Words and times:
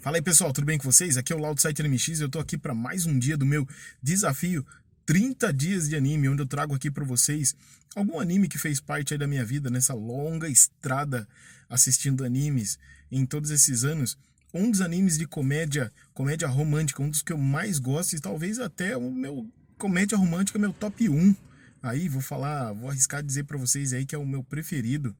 Fala 0.00 0.16
aí 0.16 0.22
pessoal, 0.22 0.50
tudo 0.50 0.64
bem 0.64 0.78
com 0.78 0.90
vocês? 0.90 1.18
Aqui 1.18 1.30
é 1.30 1.36
o 1.36 1.38
Laudo 1.38 1.60
Site 1.60 1.82
NMX 1.82 2.08
e 2.08 2.22
eu 2.22 2.28
tô 2.30 2.38
aqui 2.38 2.56
para 2.56 2.74
mais 2.74 3.04
um 3.04 3.18
dia 3.18 3.36
do 3.36 3.44
meu 3.44 3.68
desafio 4.02 4.64
30 5.04 5.52
dias 5.52 5.90
de 5.90 5.94
anime, 5.94 6.26
onde 6.26 6.40
eu 6.40 6.46
trago 6.46 6.74
aqui 6.74 6.90
para 6.90 7.04
vocês 7.04 7.54
algum 7.94 8.18
anime 8.18 8.48
que 8.48 8.56
fez 8.56 8.80
parte 8.80 9.18
da 9.18 9.26
minha 9.26 9.44
vida 9.44 9.68
nessa 9.68 9.92
longa 9.92 10.48
estrada 10.48 11.28
assistindo 11.68 12.24
animes 12.24 12.78
em 13.12 13.26
todos 13.26 13.50
esses 13.50 13.84
anos. 13.84 14.16
Um 14.54 14.70
dos 14.70 14.80
animes 14.80 15.18
de 15.18 15.26
comédia, 15.26 15.92
comédia 16.14 16.48
romântica, 16.48 17.02
um 17.02 17.10
dos 17.10 17.20
que 17.20 17.34
eu 17.34 17.38
mais 17.38 17.78
gosto 17.78 18.14
e 18.16 18.20
talvez 18.20 18.58
até 18.58 18.96
o 18.96 19.10
meu 19.12 19.46
comédia 19.76 20.16
romântica 20.16 20.58
meu 20.58 20.72
top 20.72 21.10
1. 21.10 21.36
Aí 21.82 22.08
vou 22.08 22.22
falar, 22.22 22.72
vou 22.72 22.88
arriscar 22.88 23.22
dizer 23.22 23.44
para 23.44 23.58
vocês 23.58 23.92
aí 23.92 24.06
que 24.06 24.14
é 24.14 24.18
o 24.18 24.24
meu 24.24 24.42
preferido 24.42 25.14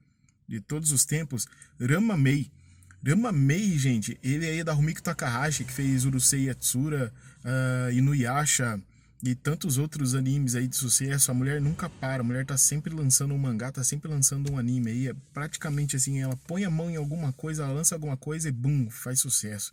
de 0.49 0.59
todos 0.59 0.91
os 0.91 1.05
tempos, 1.05 1.47
Rama 1.79 2.17
Mei. 2.17 2.51
Rama 3.07 3.33
Mei, 3.33 3.79
gente, 3.79 4.19
ele 4.23 4.47
aí 4.47 4.59
é 4.59 4.65
da 4.65 4.75
Rumiko 4.75 5.03
Takahashi, 5.03 5.65
que 5.65 5.73
fez 5.73 6.05
Urusei 6.05 6.49
Yatsura, 6.49 7.11
uh, 7.43 7.91
Inuyasha 7.93 8.81
e 9.23 9.35
tantos 9.35 9.79
outros 9.79 10.15
animes 10.15 10.55
aí 10.55 10.69
de 10.69 10.77
sucesso. 10.77 11.31
A 11.31 11.35
mulher 11.35 11.63
nunca 11.63 11.89
para, 11.89 12.21
a 12.21 12.25
mulher 12.25 12.45
tá 12.45 12.59
sempre 12.59 12.95
lançando 12.95 13.33
um 13.33 13.39
mangá, 13.39 13.73
tá 13.73 13.83
sempre 13.83 14.11
lançando 14.11 14.53
um 14.53 14.59
anime 14.59 14.91
aí. 14.91 15.09
É 15.09 15.15
praticamente 15.33 15.97
assim, 15.97 16.21
ela 16.21 16.37
põe 16.47 16.65
a 16.65 16.71
mão 16.71 16.91
em 16.91 16.97
alguma 16.97 17.33
coisa, 17.33 17.63
ela 17.63 17.73
lança 17.73 17.95
alguma 17.95 18.19
coisa 18.19 18.51
e 18.51 18.53
bum, 18.53 18.91
faz 18.91 19.21
sucesso. 19.21 19.73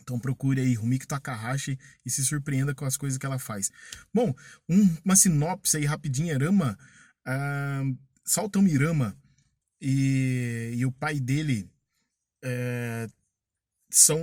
Então 0.00 0.18
procure 0.18 0.60
aí 0.62 0.72
Rumiko 0.72 1.06
Takahashi 1.06 1.78
e 2.04 2.10
se 2.10 2.24
surpreenda 2.24 2.74
com 2.74 2.86
as 2.86 2.96
coisas 2.96 3.18
que 3.18 3.26
ela 3.26 3.38
faz. 3.38 3.70
Bom, 4.14 4.34
um, 4.66 4.96
uma 5.04 5.16
sinopse 5.16 5.76
aí 5.76 5.84
rapidinha, 5.84 6.38
Rama, 6.38 6.78
uh, 7.28 7.98
Saltam 8.24 8.62
Mirama 8.62 9.14
e, 9.78 10.72
e 10.76 10.86
o 10.86 10.92
pai 10.92 11.20
dele 11.20 11.68
é, 12.42 13.06
são, 13.90 14.18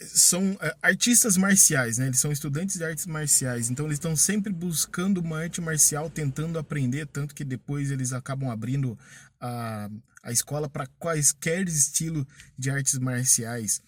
são 0.00 0.56
é, 0.60 0.74
artistas 0.80 1.36
marciais, 1.36 1.98
né? 1.98 2.06
Eles 2.06 2.20
são 2.20 2.32
estudantes 2.32 2.76
de 2.76 2.84
artes 2.84 3.06
marciais, 3.06 3.70
então 3.70 3.86
eles 3.86 3.96
estão 3.96 4.16
sempre 4.16 4.52
buscando 4.52 5.18
uma 5.18 5.40
arte 5.40 5.60
marcial, 5.60 6.08
tentando 6.08 6.58
aprender, 6.58 7.06
tanto 7.06 7.34
que 7.34 7.44
depois 7.44 7.90
eles 7.90 8.12
acabam 8.12 8.50
abrindo 8.50 8.98
a, 9.40 9.90
a 10.22 10.32
escola 10.32 10.68
para 10.68 10.86
quaisquer 10.98 11.66
estilo 11.66 12.26
de 12.56 12.70
artes 12.70 12.98
marciais, 12.98 13.82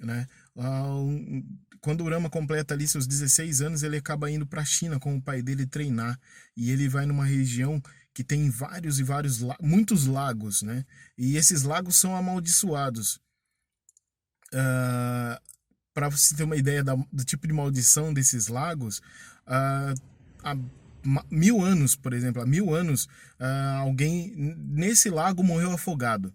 né? 0.00 0.26
Quando 1.80 2.02
o 2.02 2.08
Rama 2.08 2.28
completa 2.28 2.74
ali 2.74 2.88
seus 2.88 3.06
16 3.06 3.60
anos, 3.60 3.82
ele 3.82 3.98
acaba 3.98 4.30
indo 4.30 4.46
para 4.46 4.62
a 4.62 4.64
China 4.64 4.98
com 4.98 5.14
o 5.14 5.22
pai 5.22 5.42
dele 5.42 5.66
treinar 5.66 6.18
e 6.56 6.70
ele 6.70 6.88
vai 6.88 7.06
numa 7.06 7.24
região 7.24 7.80
que 8.16 8.24
tem 8.24 8.48
vários 8.48 8.98
e 8.98 9.02
vários, 9.02 9.42
muitos 9.60 10.06
lagos, 10.06 10.62
né? 10.62 10.86
E 11.18 11.36
esses 11.36 11.64
lagos 11.64 11.96
são 11.96 12.16
amaldiçoados. 12.16 13.16
Uh, 14.54 14.56
ah, 14.56 15.42
Para 15.92 16.08
você 16.08 16.34
ter 16.34 16.44
uma 16.44 16.56
ideia 16.56 16.82
da, 16.82 16.94
do 17.12 17.24
tipo 17.26 17.46
de 17.46 17.52
maldição 17.52 18.14
desses 18.14 18.48
lagos, 18.48 19.00
uh, 19.46 19.92
há 20.42 20.56
mil 21.30 21.60
anos, 21.60 21.94
por 21.94 22.14
exemplo, 22.14 22.40
há 22.40 22.46
mil 22.46 22.74
anos, 22.74 23.04
uh, 23.38 23.80
alguém 23.80 24.32
nesse 24.56 25.10
lago 25.10 25.44
morreu 25.44 25.72
afogado. 25.72 26.34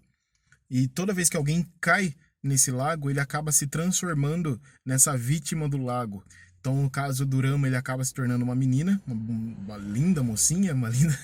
E 0.70 0.86
toda 0.86 1.12
vez 1.12 1.28
que 1.28 1.36
alguém 1.36 1.68
cai 1.80 2.14
nesse 2.40 2.70
lago, 2.70 3.10
ele 3.10 3.18
acaba 3.18 3.50
se 3.50 3.66
transformando 3.66 4.62
nessa 4.86 5.16
vítima 5.16 5.68
do 5.68 5.78
lago. 5.78 6.24
Então, 6.62 6.80
no 6.80 6.88
caso 6.88 7.26
do 7.26 7.40
Rama, 7.40 7.66
ele 7.66 7.74
acaba 7.74 8.04
se 8.04 8.14
tornando 8.14 8.44
uma 8.44 8.54
menina, 8.54 9.02
uma, 9.04 9.16
uma, 9.16 9.76
linda 9.76 10.22
mocinha, 10.22 10.72
uma 10.72 10.88
linda, 10.94 11.18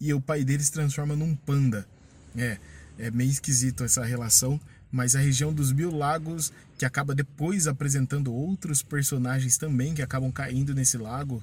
e 0.00 0.14
o 0.14 0.20
pai 0.20 0.44
dele 0.44 0.62
se 0.62 0.70
transforma 0.70 1.16
num 1.16 1.34
panda. 1.34 1.84
É, 2.36 2.58
é 2.96 3.10
meio 3.10 3.28
esquisito 3.28 3.82
essa 3.82 4.04
relação, 4.04 4.60
mas 4.92 5.16
a 5.16 5.18
região 5.18 5.52
dos 5.52 5.72
Mil 5.72 5.90
Lagos, 5.90 6.52
que 6.78 6.84
acaba 6.84 7.12
depois 7.12 7.66
apresentando 7.66 8.32
outros 8.32 8.82
personagens 8.82 9.58
também 9.58 9.94
que 9.94 10.02
acabam 10.02 10.30
caindo 10.30 10.72
nesse 10.72 10.96
lago, 10.96 11.42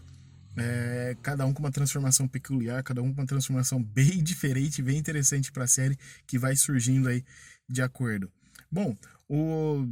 é, 0.55 1.17
cada 1.21 1.45
um 1.45 1.53
com 1.53 1.59
uma 1.59 1.71
transformação 1.73 2.29
peculiar, 2.29 2.81
cada 2.83 3.01
um 3.01 3.13
com 3.13 3.19
uma 3.19 3.27
transformação 3.27 3.83
bem 3.83 4.23
diferente, 4.23 4.81
bem 4.81 4.97
interessante 4.97 5.51
para 5.51 5.65
a 5.65 5.67
série 5.67 5.99
que 6.25 6.39
vai 6.39 6.55
surgindo 6.55 7.09
aí 7.09 7.21
de 7.67 7.81
acordo. 7.81 8.31
Bom, 8.71 8.95
o 9.27 9.85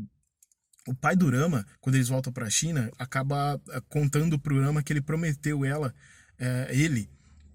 o 0.88 0.96
pai 0.96 1.16
do 1.16 1.30
Rama, 1.30 1.66
quando 1.80 1.96
eles 1.96 2.10
voltam 2.10 2.32
para 2.32 2.46
a 2.46 2.50
China, 2.50 2.92
acaba 2.98 3.62
eh, 3.70 3.82
contando 3.90 4.40
para 4.40 4.54
o 4.54 4.62
Rama 4.62 4.82
que 4.82 4.94
ele 4.94 5.02
prometeu 5.02 5.66
ela, 5.66 5.94
é, 6.38 6.68
ele, 6.72 7.10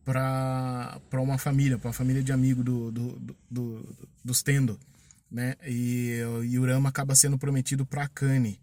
para 0.04 1.00
uma 1.14 1.38
família, 1.38 1.78
para 1.78 1.88
uma 1.88 1.94
família 1.94 2.22
de 2.22 2.32
amigo 2.32 2.62
do, 2.62 2.92
do, 2.92 3.18
do, 3.18 3.36
do, 3.50 4.08
dos 4.22 4.42
Tendo, 4.42 4.78
né? 5.30 5.54
E, 5.66 6.20
e 6.44 6.58
o 6.58 6.66
Rama 6.66 6.90
acaba 6.90 7.14
sendo 7.16 7.38
prometido 7.38 7.86
para 7.86 8.08
Kane, 8.08 8.60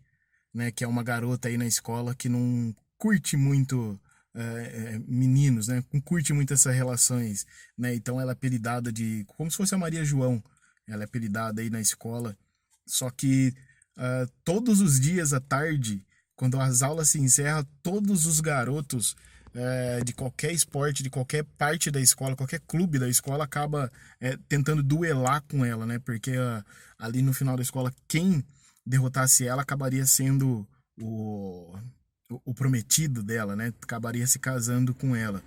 né? 0.54 0.72
Que 0.72 0.84
é 0.84 0.88
uma 0.88 1.04
garota 1.04 1.48
aí 1.48 1.58
na 1.58 1.66
escola 1.66 2.14
que 2.14 2.30
não 2.30 2.74
curte 2.98 3.36
muito 3.36 4.00
é, 4.36 5.00
meninos, 5.08 5.68
né? 5.68 5.84
Não 5.92 6.00
curte 6.00 6.32
muito 6.34 6.54
essas 6.54 6.76
relações, 6.76 7.46
né? 7.78 7.96
Então 7.96 8.22
ela 8.22 8.32
é 8.32 8.34
apelidada 8.34 8.92
de 8.92 9.26
como 9.36 9.50
se 9.50 9.58
fosse 9.58 9.74
a 9.74 9.80
Maria 9.80 10.06
João, 10.06 10.42
ela 10.88 11.04
é 11.04 11.06
apelidada 11.06 11.62
aí 11.62 11.70
na 11.70 11.82
escola, 11.82 12.38
só 12.86 13.10
que 13.10 13.54
uh, 13.98 14.32
todos 14.44 14.82
os 14.82 15.00
dias 15.00 15.34
à 15.34 15.40
tarde, 15.40 16.06
quando 16.36 16.60
as 16.60 16.82
aulas 16.82 17.10
se 17.10 17.20
encerram, 17.20 17.66
todos 17.84 18.26
os 18.26 18.40
garotos 18.40 19.16
uh, 19.56 20.04
de 20.04 20.14
qualquer 20.14 20.52
esporte, 20.52 21.04
de 21.04 21.10
qualquer 21.10 21.44
parte 21.58 21.92
da 21.92 22.00
escola, 22.00 22.36
qualquer 22.36 22.60
clube 22.62 23.00
da 23.00 23.08
escola, 23.08 23.44
acaba 23.44 23.92
uh, 24.22 24.38
tentando 24.48 24.84
duelar 24.84 25.44
com 25.44 25.64
ela, 25.64 25.86
né? 25.86 26.00
Porque 26.00 26.38
uh, 26.38 26.64
ali 26.98 27.22
no 27.22 27.34
final 27.34 27.56
da 27.56 27.64
escola, 27.64 27.94
quem 28.08 28.44
derrotasse 28.86 29.46
ela 29.46 29.62
acabaria 29.62 30.06
sendo 30.06 30.68
o, 31.00 31.76
o, 32.30 32.42
o 32.46 32.54
prometido 32.54 33.24
dela, 33.24 33.56
né? 33.56 33.74
Acabaria 33.82 34.26
se 34.28 34.40
casando 34.40 34.94
com 34.94 35.16
ela. 35.16 35.44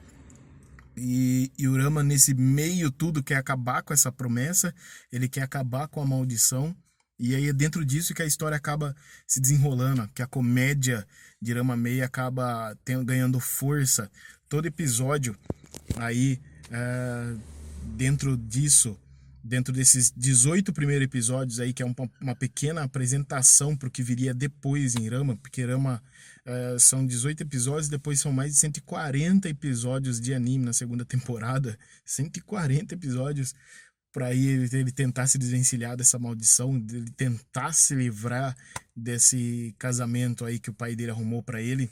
E, 0.96 1.50
e 1.58 1.66
Urama, 1.66 2.02
nesse 2.02 2.34
meio 2.34 2.90
tudo, 2.90 3.22
quer 3.22 3.36
acabar 3.36 3.82
com 3.82 3.92
essa 3.92 4.12
promessa, 4.12 4.72
ele 5.10 5.28
quer 5.28 5.42
acabar 5.42 5.88
com 5.88 6.00
a 6.00 6.06
maldição 6.06 6.74
e 7.18 7.34
aí 7.34 7.48
é 7.48 7.52
dentro 7.52 7.84
disso 7.84 8.14
que 8.14 8.22
a 8.22 8.26
história 8.26 8.56
acaba 8.56 8.94
se 9.26 9.40
desenrolando, 9.40 10.08
que 10.14 10.22
a 10.22 10.26
comédia 10.26 11.06
de 11.40 11.52
Rama 11.52 11.76
Meia 11.76 12.06
acaba 12.06 12.76
tendo, 12.84 13.04
ganhando 13.04 13.38
força. 13.38 14.10
Todo 14.48 14.66
episódio 14.66 15.36
aí 15.96 16.40
é, 16.70 17.34
dentro 17.96 18.36
disso, 18.36 18.98
dentro 19.42 19.72
desses 19.72 20.10
18 20.16 20.72
primeiros 20.72 21.04
episódios 21.04 21.60
aí, 21.60 21.72
que 21.72 21.82
é 21.82 21.86
uma, 21.86 21.94
uma 22.20 22.34
pequena 22.34 22.82
apresentação 22.82 23.76
para 23.76 23.88
o 23.88 23.90
que 23.90 24.02
viria 24.02 24.34
depois 24.34 24.96
em 24.96 25.08
Rama, 25.08 25.36
porque 25.36 25.64
Rama 25.64 26.02
é, 26.44 26.76
são 26.78 27.06
18 27.06 27.42
episódios, 27.42 27.88
depois 27.88 28.20
são 28.20 28.32
mais 28.32 28.52
de 28.52 28.58
140 28.58 29.48
episódios 29.48 30.20
de 30.20 30.34
anime 30.34 30.64
na 30.64 30.72
segunda 30.72 31.04
temporada. 31.04 31.78
140 32.04 32.94
episódios 32.94 33.54
para 34.14 34.32
ele, 34.32 34.68
ele 34.72 34.92
tentar 34.92 35.26
se 35.26 35.36
desvencilhar 35.36 35.96
dessa 35.96 36.20
maldição, 36.20 36.76
ele 36.76 37.10
tentar 37.10 37.72
se 37.72 37.96
livrar 37.96 38.56
desse 38.94 39.74
casamento 39.76 40.44
aí 40.44 40.60
que 40.60 40.70
o 40.70 40.74
pai 40.74 40.94
dele 40.94 41.10
arrumou 41.10 41.42
para 41.42 41.60
ele. 41.60 41.90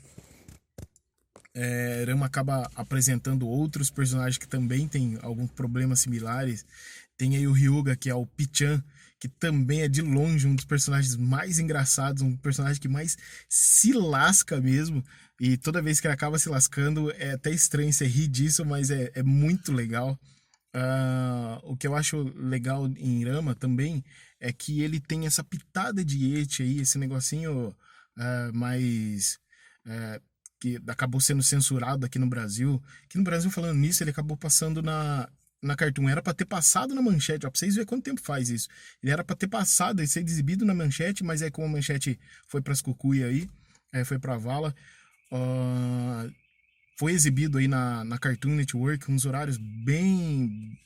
É, 1.52 2.04
Rama 2.06 2.24
acaba 2.24 2.70
apresentando 2.76 3.46
outros 3.48 3.90
personagens 3.90 4.38
que 4.38 4.46
também 4.46 4.86
têm 4.86 5.18
alguns 5.20 5.50
problemas 5.50 5.98
similares. 5.98 6.64
Tem 7.16 7.36
aí 7.36 7.46
o 7.48 7.52
Ryuga, 7.52 7.96
que 7.96 8.08
é 8.08 8.14
o 8.14 8.24
Pichan, 8.24 8.82
que 9.18 9.28
também 9.28 9.82
é 9.82 9.88
de 9.88 10.00
longe 10.00 10.46
um 10.46 10.54
dos 10.54 10.64
personagens 10.64 11.16
mais 11.16 11.58
engraçados, 11.58 12.22
um 12.22 12.36
personagem 12.36 12.80
que 12.80 12.88
mais 12.88 13.18
se 13.48 13.92
lasca 13.92 14.60
mesmo. 14.60 15.04
E 15.40 15.56
toda 15.56 15.82
vez 15.82 16.00
que 16.00 16.06
ele 16.06 16.14
acaba 16.14 16.38
se 16.38 16.48
lascando, 16.48 17.10
é 17.18 17.32
até 17.32 17.50
estranho 17.50 17.92
você 17.92 18.06
rir 18.06 18.28
disso, 18.28 18.64
mas 18.64 18.92
é, 18.92 19.10
é 19.12 19.24
muito 19.24 19.72
legal. 19.72 20.16
Uh, 20.74 21.60
o 21.64 21.76
que 21.76 21.86
eu 21.86 21.94
acho 21.94 22.22
legal 22.34 22.86
em 22.86 23.20
Irama 23.20 23.54
também 23.54 24.02
é 24.40 24.52
que 24.52 24.80
ele 24.80 24.98
tem 24.98 25.26
essa 25.26 25.44
pitada 25.44 26.04
de 26.04 26.38
ete 26.38 26.62
aí, 26.62 26.80
esse 26.80 26.98
negocinho 26.98 27.69
uh, 28.16 28.52
mais. 28.54 29.38
Uh, 29.86 30.20
que 30.58 30.80
acabou 30.86 31.20
sendo 31.20 31.42
censurado 31.42 32.06
aqui 32.06 32.20
no 32.20 32.28
Brasil. 32.28 32.80
Aqui 33.04 33.19
no 33.19 33.24
Brasil, 33.24 33.50
falando 33.50 33.78
nisso, 33.78 34.00
ele 34.02 34.10
acabou 34.10 34.36
passando 34.36 34.80
na, 34.80 35.28
na 35.60 35.74
Cartoon. 35.74 36.08
Era 36.08 36.22
para 36.22 36.32
ter 36.32 36.44
passado 36.44 36.94
na 36.94 37.02
manchete, 37.02 37.44
ó, 37.44 37.50
pra 37.50 37.58
vocês 37.58 37.75
verem 37.75 37.86
quanto 37.86 38.04
tempo 38.04 38.20
faz 38.20 38.48
isso. 38.48 38.68
Ele 39.02 39.10
era 39.10 39.25
para 39.25 39.34
ter 39.34 39.48
passado 39.48 40.00
e 40.00 40.06
ser 40.06 40.20
exibido 40.20 40.64
na 40.64 40.72
manchete, 40.72 41.25
mas 41.25 41.42
aí, 41.42 41.50
como 41.50 41.66
a 41.66 41.70
manchete 41.70 42.16
foi 42.46 42.62
pras 42.62 42.80
cucuia 42.80 43.26
aí, 43.26 43.50
aí 43.92 44.04
foi 44.04 44.20
pra 44.20 44.36
vala. 44.36 44.72
Uh, 45.32 46.32
foi 47.02 47.14
exibido 47.14 47.58
aí 47.58 47.66
na, 47.66 48.04
na 48.04 48.16
Cartoon 48.16 48.54
Network, 48.54 49.10
uns 49.10 49.26
horários 49.26 49.56
bem. 49.56 50.78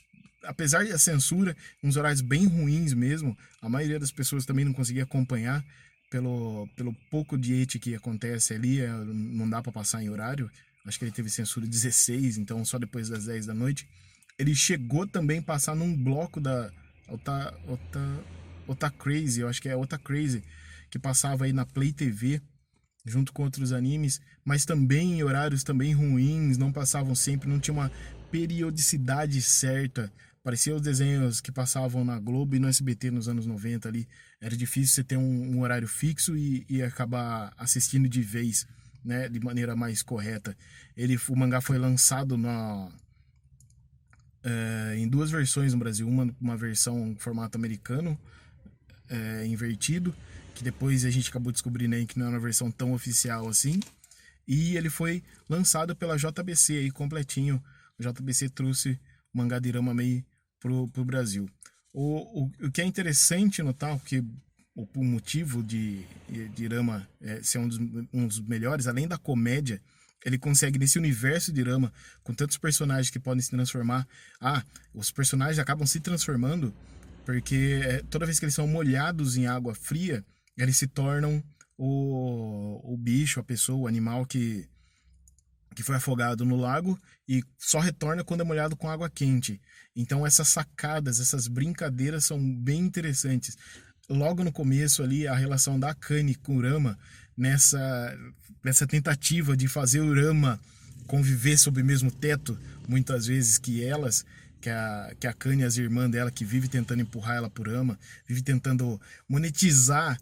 Apesar 0.45 0.87
da 0.87 0.97
censura, 0.97 1.55
uns 1.85 1.99
horários 1.99 2.23
bem 2.23 2.47
ruins 2.47 2.95
mesmo. 2.95 3.37
A 3.61 3.69
maioria 3.69 4.01
das 4.01 4.11
pessoas 4.11 4.47
também 4.47 4.65
não 4.65 4.73
conseguia 4.73 5.03
acompanhar 5.03 5.63
pelo, 6.11 6.67
pelo 6.75 6.95
pouco 7.11 7.37
diete 7.37 7.79
que 7.79 7.95
acontece 7.95 8.55
ali, 8.55 8.81
é, 8.81 8.89
não 8.89 9.47
dá 9.47 9.61
para 9.61 9.71
passar 9.71 10.03
em 10.03 10.09
horário. 10.09 10.51
Acho 10.87 10.99
que 10.99 11.05
ele 11.05 11.13
teve 11.13 11.29
censura 11.29 11.67
16, 11.67 12.39
então 12.39 12.65
só 12.65 12.79
depois 12.79 13.11
das 13.11 13.27
10 13.27 13.45
da 13.45 13.53
noite. 13.53 13.87
Ele 14.39 14.55
chegou 14.55 15.07
também 15.07 15.41
a 15.41 15.43
passar 15.43 15.77
num 15.77 15.95
bloco 15.95 16.41
da 16.41 16.73
Alta, 17.09 17.55
Alta, 17.69 18.25
Ota 18.67 18.91
Crazy, 18.91 19.43
eu 19.43 19.49
acho 19.49 19.61
que 19.61 19.69
é 19.69 19.77
Ota 19.77 19.99
Crazy, 19.99 20.43
que 20.91 20.99
passava 20.99 21.45
aí 21.45 21.53
na 21.53 21.67
Play 21.67 21.93
TV 21.93 22.41
junto 23.07 23.33
com 23.33 23.45
outros 23.45 23.73
animes, 23.73 24.21
mas 24.45 24.65
também 24.65 25.19
em 25.19 25.23
horários 25.23 25.63
também 25.63 25.95
ruins, 25.95 26.59
não 26.59 26.73
passavam 26.73 27.15
sempre, 27.15 27.49
não 27.49 27.61
tinha 27.61 27.73
uma 27.73 27.91
periodicidade 28.31 29.41
certa. 29.41 30.13
Parecia 30.43 30.75
os 30.75 30.83
desenhos 30.83 31.41
que 31.41 31.53
passavam 31.53 32.05
na 32.05 32.19
Globo 32.19 32.57
e 32.57 32.59
no 32.59 32.69
SBT 32.69 33.11
nos 33.11 33.29
anos 33.29 33.47
90 33.47 33.89
ali. 33.89 34.09
Era 34.41 34.57
difícil 34.57 34.95
você 34.95 35.05
ter 35.05 35.17
um, 35.17 35.57
um 35.57 35.61
horário 35.61 35.89
fixo 35.89 36.37
e, 36.37 36.67
e 36.69 36.83
acabar 36.83 37.53
assistindo 37.57 38.09
de 38.09 38.23
vez, 38.23 38.67
né, 39.05 39.29
de 39.29 39.41
maneira 39.41 39.77
mais 39.77 40.03
correta. 40.03 40.57
Ele, 40.97 41.19
o 41.29 41.37
mangá 41.37 41.61
foi 41.61 41.79
lançado 41.79 42.37
na, 42.37 42.89
é, 44.43 44.97
em 44.97 45.09
duas 45.09 45.31
versões 45.31 45.73
no 45.73 45.79
Brasil. 45.79 46.09
Uma, 46.09 46.33
uma 46.41 46.57
versão 46.57 47.09
em 47.09 47.17
formato 47.17 47.57
americano, 47.57 48.19
é, 49.09 49.47
invertido, 49.47 50.15
que 50.57 50.65
depois 50.65 51.05
a 51.05 51.11
gente 51.11 51.29
acabou 51.29 51.53
descobrindo 51.53 51.95
aí 51.95 52.07
que 52.07 52.19
não 52.19 52.27
é 52.27 52.29
uma 52.31 52.41
versão 52.41 52.71
tão 52.71 52.95
oficial 52.95 53.47
assim. 53.47 53.79
E 54.49 54.75
ele 54.77 54.89
foi 54.89 55.23
lançado 55.49 55.95
pela 55.95 56.17
JBC 56.17 56.79
aí 56.79 56.91
completinho. 56.91 57.63
O 57.99 58.03
JBC 58.03 58.49
trouxe 58.49 58.99
o 59.35 59.39
mangá 59.39 59.59
de 59.59 59.69
Irama 59.69 59.93
meio 59.93 60.25
pro, 60.59 60.89
pro 60.89 61.05
Brasil. 61.05 61.47
O, 61.93 62.45
o, 62.45 62.67
o 62.67 62.71
que 62.73 62.81
é 62.81 62.85
interessante 62.85 63.63
notar, 63.63 63.99
porque 63.99 64.25
o, 64.75 64.89
o 64.97 65.05
motivo 65.05 65.63
de, 65.63 66.05
de 66.55 66.65
Irama 66.65 67.07
é, 67.21 67.43
ser 67.43 67.59
um 67.59 67.69
dos, 67.69 67.79
um 68.13 68.27
dos 68.27 68.41
melhores, 68.41 68.87
além 68.87 69.07
da 69.07 69.19
comédia, 69.19 69.81
ele 70.25 70.39
consegue 70.39 70.79
nesse 70.79 70.99
universo 70.99 71.53
de 71.53 71.61
Irama, 71.61 71.93
com 72.23 72.33
tantos 72.33 72.57
personagens 72.57 73.11
que 73.11 73.19
podem 73.19 73.43
se 73.43 73.51
transformar. 73.51 74.09
Ah, 74.41 74.65
os 74.95 75.11
personagens 75.11 75.59
acabam 75.59 75.87
se 75.87 76.01
transformando 76.01 76.73
porque 77.27 77.81
é, 77.83 78.03
toda 78.09 78.25
vez 78.25 78.39
que 78.39 78.45
eles 78.45 78.55
são 78.55 78.69
molhados 78.69 79.37
em 79.37 79.49
água 79.49 79.75
fria, 79.75 80.25
eles 80.57 80.77
se 80.77 80.87
tornam 80.87 81.43
o, 81.77 82.81
o 82.93 82.97
bicho, 82.97 83.41
a 83.41 83.45
pessoa, 83.45 83.79
o 83.79 83.87
animal 83.87 84.25
que, 84.25 84.69
que 85.75 85.83
foi 85.83 85.97
afogado 85.97 86.45
no 86.45 86.57
lago 86.57 86.99
e 87.29 87.43
só 87.59 87.79
retorna 87.79 88.25
quando 88.25 88.41
é 88.41 88.45
molhado 88.45 88.77
com 88.77 88.89
água 88.89 89.11
quente. 89.11 89.61
Então 89.95 90.27
essas 90.27 90.49
sacadas, 90.49 91.21
essas 91.21 91.49
brincadeiras 91.49 92.25
são 92.25 92.39
bem 92.55 92.81
interessantes. 92.81 93.57
Logo 94.09 94.45
no 94.45 94.53
começo 94.53 95.03
ali, 95.03 95.27
a 95.27 95.35
relação 95.35 95.79
da 95.79 95.93
Kani 95.95 96.35
com 96.37 96.57
o 96.57 96.63
Rama, 96.63 96.99
nessa, 97.37 98.17
nessa 98.65 98.87
tentativa 98.87 99.57
de 99.57 99.69
fazer 99.69 100.01
o 100.01 100.15
Rama 100.15 100.61
conviver 101.07 101.57
sob 101.57 101.81
o 101.81 101.85
mesmo 101.85 102.11
teto, 102.11 102.59
muitas 102.89 103.27
vezes 103.27 103.59
que 103.59 103.85
elas, 103.85 104.25
que 104.61 104.71
a, 104.71 105.15
que 105.21 105.27
a 105.27 105.33
Kanye, 105.33 105.65
as 105.65 105.77
irmãs 105.77 106.11
dela, 106.11 106.31
que 106.31 106.45
vive 106.45 106.69
tentando 106.69 107.03
empurrar 107.03 107.37
ela 107.37 107.51
por 107.51 107.69
ama, 107.69 107.99
vive 108.27 108.43
tentando 108.43 109.01
monetizar 109.29 110.19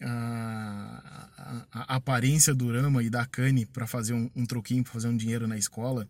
a, 0.00 1.28
a, 1.72 1.94
a 1.94 1.96
aparência 1.96 2.54
do 2.54 2.70
Rama 2.70 3.02
e 3.02 3.10
da 3.10 3.24
Kanye 3.26 3.66
para 3.66 3.86
fazer 3.86 4.14
um, 4.14 4.30
um 4.34 4.46
troquinho, 4.46 4.82
para 4.82 4.92
fazer 4.92 5.08
um 5.08 5.16
dinheiro 5.16 5.46
na 5.46 5.56
escola. 5.56 6.08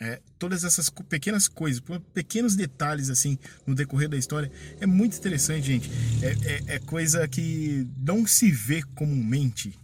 É, 0.00 0.20
todas 0.36 0.64
essas 0.64 0.90
pequenas 0.90 1.46
coisas, 1.46 1.80
pequenos 2.12 2.56
detalhes 2.56 3.08
assim 3.08 3.38
no 3.64 3.72
decorrer 3.72 4.08
da 4.08 4.16
história 4.16 4.50
é 4.80 4.86
muito 4.86 5.16
interessante, 5.16 5.66
gente. 5.66 5.90
É, 6.20 6.72
é, 6.72 6.76
é 6.76 6.78
coisa 6.80 7.26
que 7.28 7.86
não 7.96 8.26
se 8.26 8.50
vê 8.50 8.82
comumente. 8.94 9.78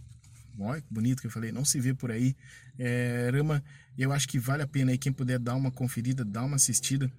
Olha 0.59 0.81
que 0.81 0.93
bonito 0.93 1.21
que 1.21 1.27
eu 1.27 1.31
falei, 1.31 1.53
não 1.53 1.63
se 1.63 1.79
vê 1.79 1.93
por 1.93 2.11
aí. 2.11 2.35
É, 2.77 3.29
Rama, 3.31 3.63
eu 3.97 4.11
acho 4.11 4.27
que 4.27 4.37
vale 4.37 4.61
a 4.61 4.67
pena 4.67 4.91
aí 4.91 4.97
quem 4.97 5.11
puder 5.11 5.39
dar 5.39 5.55
uma 5.55 5.71
conferida, 5.71 6.25
dar 6.25 6.43
uma 6.43 6.57
assistida. 6.57 7.09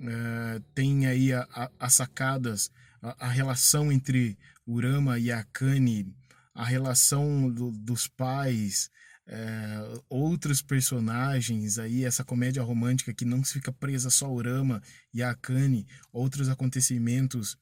É, 0.00 0.60
tem 0.74 1.06
aí 1.06 1.30
as 1.78 1.94
sacadas, 1.94 2.70
a, 3.02 3.26
a, 3.26 3.28
relação 3.28 3.90
entre 3.90 4.38
o 4.64 4.80
Rama 4.80 5.18
e 5.18 5.30
a 5.30 5.42
Kani, 5.44 6.14
a 6.54 6.64
relação 6.64 7.50
do, 7.50 7.72
dos 7.72 8.06
pais, 8.06 8.90
é, 9.26 10.00
outros 10.08 10.62
personagens 10.62 11.78
aí, 11.78 12.04
essa 12.04 12.24
comédia 12.24 12.62
romântica 12.62 13.12
que 13.12 13.24
não 13.24 13.42
fica 13.44 13.72
presa 13.72 14.10
só 14.10 14.26
ao 14.26 14.40
Rama 14.40 14.80
e 15.12 15.22
a 15.22 15.30
Akane, 15.30 15.86
outros 16.12 16.48
acontecimentos 16.48 17.56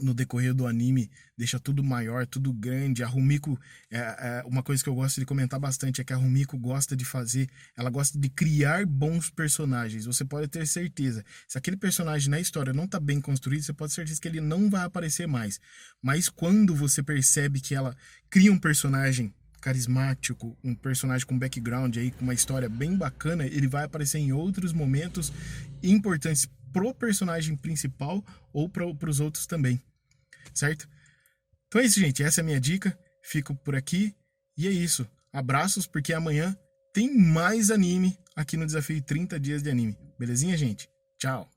no 0.00 0.12
decorrer 0.12 0.52
do 0.52 0.66
anime 0.66 1.10
deixa 1.36 1.58
tudo 1.58 1.82
maior, 1.82 2.26
tudo 2.26 2.52
grande. 2.52 3.02
A 3.02 3.06
Rumiko, 3.06 3.58
é, 3.90 3.98
é, 3.98 4.42
uma 4.46 4.62
coisa 4.62 4.82
que 4.82 4.88
eu 4.88 4.94
gosto 4.94 5.20
de 5.20 5.26
comentar 5.26 5.58
bastante 5.58 6.00
é 6.00 6.04
que 6.04 6.12
a 6.12 6.16
Rumiko 6.16 6.56
gosta 6.58 6.96
de 6.96 7.04
fazer, 7.04 7.48
ela 7.76 7.90
gosta 7.90 8.18
de 8.18 8.28
criar 8.28 8.86
bons 8.86 9.30
personagens. 9.30 10.06
Você 10.06 10.24
pode 10.24 10.48
ter 10.48 10.66
certeza, 10.66 11.24
se 11.48 11.58
aquele 11.58 11.76
personagem 11.76 12.30
na 12.30 12.40
história 12.40 12.72
não 12.72 12.84
está 12.84 13.00
bem 13.00 13.20
construído, 13.20 13.62
você 13.62 13.72
pode 13.72 13.90
ter 13.90 13.96
certeza 13.96 14.20
que 14.20 14.28
ele 14.28 14.40
não 14.40 14.70
vai 14.70 14.84
aparecer 14.84 15.26
mais. 15.26 15.60
Mas 16.02 16.28
quando 16.28 16.74
você 16.74 17.02
percebe 17.02 17.60
que 17.60 17.74
ela 17.74 17.96
cria 18.30 18.52
um 18.52 18.58
personagem 18.58 19.32
carismático, 19.60 20.56
um 20.62 20.74
personagem 20.74 21.26
com 21.26 21.38
background 21.38 21.96
aí, 21.96 22.10
com 22.10 22.22
uma 22.22 22.34
história 22.34 22.68
bem 22.68 22.96
bacana, 22.96 23.46
ele 23.46 23.66
vai 23.66 23.84
aparecer 23.84 24.18
em 24.18 24.30
outros 24.30 24.74
momentos 24.74 25.32
importantes 25.82 26.46
pro 26.74 26.92
personagem 26.92 27.56
principal 27.56 28.22
ou 28.52 28.68
para 28.68 29.08
os 29.08 29.20
outros 29.20 29.46
também, 29.46 29.80
certo? 30.52 30.88
Então 31.68 31.80
é 31.80 31.84
isso, 31.84 32.00
gente. 32.00 32.22
Essa 32.22 32.40
é 32.40 32.42
a 32.42 32.44
minha 32.44 32.60
dica. 32.60 32.98
Fico 33.22 33.54
por 33.54 33.76
aqui 33.76 34.14
e 34.58 34.66
é 34.66 34.70
isso. 34.70 35.08
Abraços, 35.32 35.86
porque 35.86 36.12
amanhã 36.12 36.54
tem 36.92 37.16
mais 37.16 37.70
anime 37.70 38.18
aqui 38.36 38.56
no 38.56 38.66
Desafio 38.66 39.00
30 39.00 39.40
Dias 39.40 39.62
de 39.62 39.70
Anime. 39.70 39.96
Belezinha, 40.18 40.56
gente? 40.56 40.88
Tchau! 41.18 41.53